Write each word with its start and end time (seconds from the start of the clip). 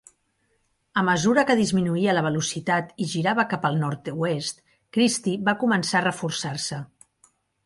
A 1.01 1.01
mesura 1.09 1.43
que 1.49 1.55
disminuïa 1.59 2.15
la 2.19 2.23
velocitat 2.27 2.89
i 3.05 3.09
girava 3.11 3.45
cap 3.53 3.69
al 3.71 3.77
nord-oest, 3.85 4.65
Kristy 4.99 5.37
va 5.51 5.57
començar 5.67 6.01
a 6.03 6.07
reforçar-se. 6.09 6.83